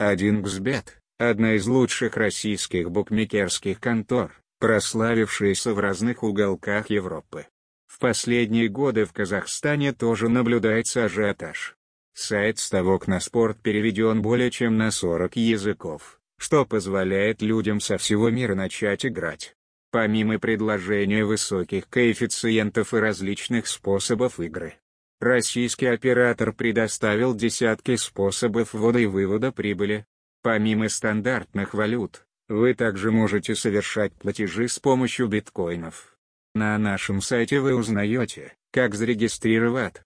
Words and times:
1xbet, 0.00 0.86
одна 1.18 1.54
из 1.54 1.66
лучших 1.66 2.16
российских 2.16 2.90
букмекерских 2.90 3.80
контор, 3.80 4.32
прославившаяся 4.58 5.72
в 5.72 5.78
разных 5.78 6.24
уголках 6.24 6.90
Европы. 6.90 7.46
В 7.86 8.00
последние 8.00 8.68
годы 8.68 9.04
в 9.04 9.12
Казахстане 9.12 9.92
тоже 9.92 10.28
наблюдается 10.28 11.04
ажиотаж. 11.04 11.76
Сайт 12.12 12.58
Ставок 12.58 13.06
на 13.06 13.20
спорт 13.20 13.60
переведен 13.62 14.20
более 14.20 14.50
чем 14.50 14.76
на 14.76 14.90
40 14.90 15.36
языков, 15.36 16.18
что 16.38 16.66
позволяет 16.66 17.40
людям 17.40 17.80
со 17.80 17.96
всего 17.96 18.30
мира 18.30 18.56
начать 18.56 19.06
играть. 19.06 19.54
Помимо 19.92 20.40
предложения 20.40 21.24
высоких 21.24 21.88
коэффициентов 21.88 22.94
и 22.94 22.98
различных 22.98 23.68
способов 23.68 24.40
игры, 24.40 24.74
российский 25.20 25.86
оператор 25.86 26.52
предоставил 26.52 27.34
десятки 27.34 27.96
способов 27.96 28.72
ввода 28.72 28.98
и 28.98 29.06
вывода 29.06 29.52
прибыли. 29.52 30.06
Помимо 30.42 30.88
стандартных 30.88 31.74
валют, 31.74 32.26
вы 32.48 32.74
также 32.74 33.10
можете 33.10 33.54
совершать 33.54 34.12
платежи 34.14 34.68
с 34.68 34.78
помощью 34.78 35.28
биткоинов. 35.28 36.16
На 36.54 36.78
нашем 36.78 37.20
сайте 37.20 37.60
вы 37.60 37.74
узнаете, 37.74 38.54
как 38.70 38.94
зарегистрировать 38.94 40.02